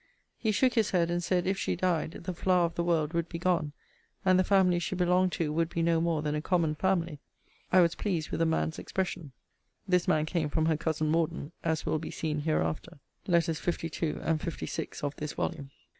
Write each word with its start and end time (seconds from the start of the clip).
He 0.35 0.51
shook 0.51 0.73
his 0.73 0.89
head, 0.89 1.11
and 1.11 1.23
said 1.23 1.45
if 1.45 1.59
she 1.59 1.75
died, 1.75 2.13
the 2.23 2.33
flower 2.33 2.65
of 2.65 2.73
the 2.73 2.83
world 2.83 3.13
would 3.13 3.29
be 3.29 3.37
gone, 3.37 3.71
and 4.25 4.39
the 4.39 4.43
family 4.43 4.79
she 4.79 4.95
belonged 4.95 5.31
to 5.33 5.53
would 5.53 5.69
be 5.69 5.83
no 5.83 6.01
more 6.01 6.23
than 6.23 6.33
a 6.33 6.41
common 6.41 6.73
family.* 6.73 7.19
I 7.71 7.81
was 7.81 7.93
pleased 7.93 8.31
with 8.31 8.39
the 8.39 8.47
man's 8.47 8.79
expression. 8.79 9.31
* 9.59 9.87
This 9.87 10.07
man 10.07 10.25
came 10.25 10.49
from 10.49 10.65
her 10.65 10.75
cousin 10.77 11.09
Morden; 11.11 11.51
as 11.63 11.85
will 11.85 11.99
be 11.99 12.09
seen 12.09 12.39
hereafter, 12.39 12.97
Letters 13.27 13.49
LII. 13.59 13.77
and 14.23 14.39
LVI. 14.39 15.03
of 15.03 15.15
this 15.17 15.33
volume. 15.33 15.69